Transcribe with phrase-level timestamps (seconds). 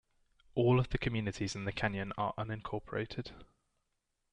[0.55, 3.27] All of the communities in the canyon are unincorporated.